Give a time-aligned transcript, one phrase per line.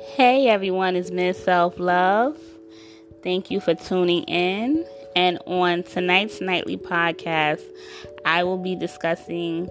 [0.00, 2.38] Hey everyone, it's Miss Self Love.
[3.22, 4.86] Thank you for tuning in.
[5.14, 7.62] And on tonight's nightly podcast,
[8.24, 9.68] I will be discussing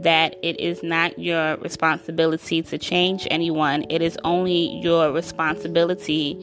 [0.00, 6.38] that it is not your responsibility to change anyone, it is only your responsibility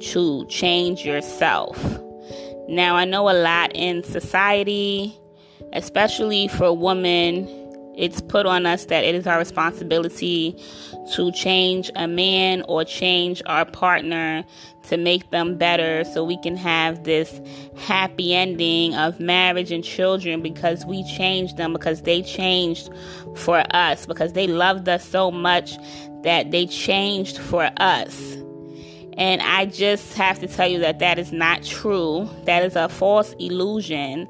[0.00, 1.78] to change yourself.
[2.68, 5.14] Now, I know a lot in society,
[5.74, 7.61] especially for women
[7.96, 10.56] it's put on us that it is our responsibility
[11.14, 14.44] to change a man or change our partner
[14.88, 17.40] to make them better so we can have this
[17.76, 22.90] happy ending of marriage and children because we changed them because they changed
[23.36, 25.76] for us because they loved us so much
[26.22, 28.36] that they changed for us.
[29.18, 32.28] And I just have to tell you that that is not true.
[32.44, 34.26] That is a false illusion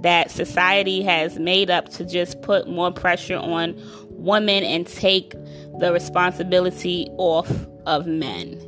[0.00, 3.74] that society has made up to just put more pressure on
[4.10, 5.34] women and take
[5.78, 7.50] the responsibility off
[7.86, 8.60] of men.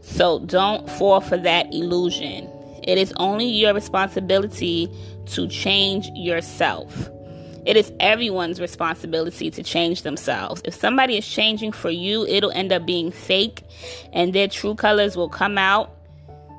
[0.00, 2.50] So don't fall for that illusion.
[2.82, 4.88] It is only your responsibility
[5.26, 7.10] to change yourself.
[7.64, 10.60] It is everyone's responsibility to change themselves.
[10.66, 13.62] If somebody is changing for you, it'll end up being fake
[14.12, 15.90] and their true colors will come out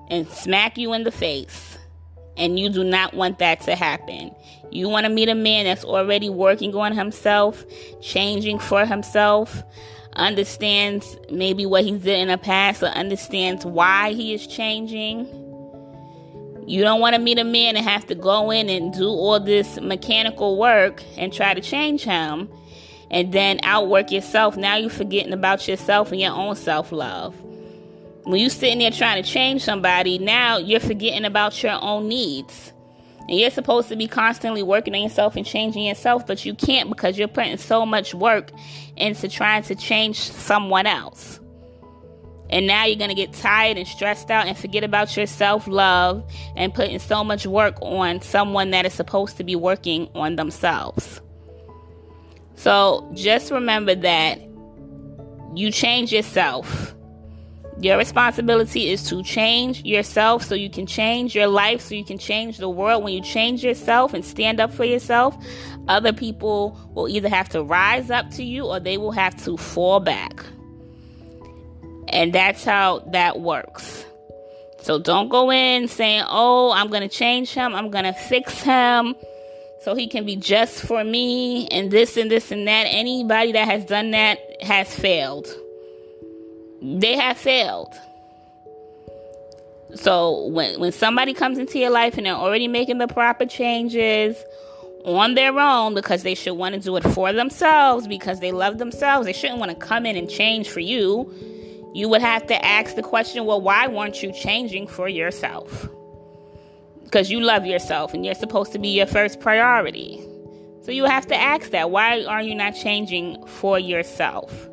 [0.09, 1.77] and smack you in the face
[2.37, 4.33] and you do not want that to happen.
[4.71, 7.63] You want to meet a man that's already working on himself,
[8.01, 9.63] changing for himself,
[10.13, 15.27] understands maybe what he did in the past, or understands why he is changing.
[16.67, 19.39] You don't want to meet a man and have to go in and do all
[19.39, 22.49] this mechanical work and try to change him
[23.11, 24.57] and then outwork yourself.
[24.57, 27.35] Now you're forgetting about yourself and your own self love
[28.25, 32.73] when you're sitting there trying to change somebody, now you're forgetting about your own needs.
[33.27, 36.89] And you're supposed to be constantly working on yourself and changing yourself, but you can't
[36.89, 38.51] because you're putting so much work
[38.97, 41.39] into trying to change someone else.
[42.49, 45.67] And now you're going to get tired and stressed out and forget about your self
[45.67, 46.23] love
[46.55, 51.21] and putting so much work on someone that is supposed to be working on themselves.
[52.55, 54.39] So just remember that
[55.55, 56.94] you change yourself
[57.79, 62.17] your responsibility is to change yourself so you can change your life, so you can
[62.17, 63.03] change the world.
[63.03, 65.35] When you change yourself and stand up for yourself,
[65.87, 69.57] other people will either have to rise up to you or they will have to
[69.57, 70.45] fall back.
[72.07, 74.05] And that's how that works.
[74.81, 78.61] So don't go in saying, oh, I'm going to change him, I'm going to fix
[78.61, 79.15] him
[79.81, 82.85] so he can be just for me, and this and this and that.
[82.85, 85.47] Anybody that has done that has failed
[86.85, 87.93] they have failed.
[89.95, 94.35] So when when somebody comes into your life and they're already making the proper changes
[95.03, 98.77] on their own because they should want to do it for themselves because they love
[98.77, 101.31] themselves, they shouldn't want to come in and change for you.
[101.93, 105.87] You would have to ask the question, well, why weren't you changing for yourself?
[107.03, 110.21] Because you love yourself and you're supposed to be your first priority.
[110.81, 111.89] So you have to ask that.
[111.89, 114.69] Why are you not changing for yourself?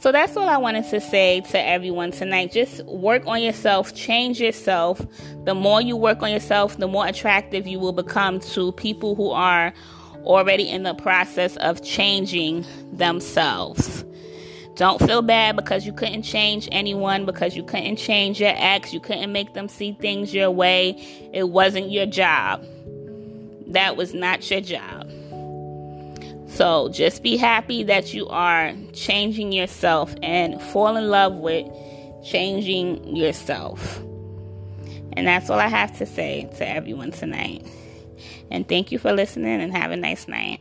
[0.00, 2.52] So that's all I wanted to say to everyone tonight.
[2.52, 5.04] Just work on yourself, change yourself.
[5.44, 9.30] The more you work on yourself, the more attractive you will become to people who
[9.30, 9.72] are
[10.22, 14.04] already in the process of changing themselves.
[14.76, 19.00] Don't feel bad because you couldn't change anyone, because you couldn't change your ex, you
[19.00, 20.90] couldn't make them see things your way.
[21.32, 22.64] It wasn't your job.
[23.66, 25.10] That was not your job.
[26.48, 31.66] So just be happy that you are changing yourself and fall in love with
[32.24, 33.98] changing yourself.
[35.12, 37.66] And that's all I have to say to everyone tonight.
[38.50, 40.60] And thank you for listening and have a nice night.